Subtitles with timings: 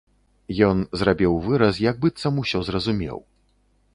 [0.67, 3.17] Ён зрабіў выраз, як быццам усё зразумеў.